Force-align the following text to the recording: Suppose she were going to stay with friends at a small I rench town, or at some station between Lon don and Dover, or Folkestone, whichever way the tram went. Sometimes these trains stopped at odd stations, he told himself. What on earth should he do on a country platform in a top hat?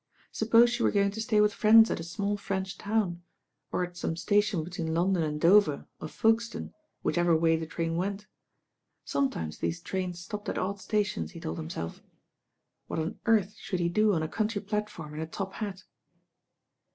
Suppose 0.31 0.71
she 0.71 0.81
were 0.81 0.89
going 0.89 1.11
to 1.11 1.21
stay 1.21 1.41
with 1.41 1.53
friends 1.53 1.91
at 1.91 1.99
a 1.99 2.03
small 2.03 2.35
I 2.35 2.41
rench 2.49 2.75
town, 2.79 3.21
or 3.71 3.83
at 3.83 3.95
some 3.95 4.15
station 4.17 4.63
between 4.63 4.95
Lon 4.95 5.13
don 5.13 5.21
and 5.21 5.39
Dover, 5.39 5.85
or 6.01 6.07
Folkestone, 6.07 6.73
whichever 7.03 7.37
way 7.37 7.55
the 7.55 7.67
tram 7.67 7.95
went. 7.97 8.25
Sometimes 9.05 9.59
these 9.59 9.79
trains 9.79 10.17
stopped 10.17 10.49
at 10.49 10.57
odd 10.57 10.79
stations, 10.81 11.33
he 11.33 11.39
told 11.39 11.57
himself. 11.59 12.01
What 12.87 12.97
on 12.97 13.19
earth 13.27 13.53
should 13.59 13.79
he 13.79 13.89
do 13.89 14.13
on 14.15 14.23
a 14.23 14.27
country 14.27 14.61
platform 14.63 15.13
in 15.13 15.19
a 15.19 15.27
top 15.27 15.53
hat? 15.53 15.83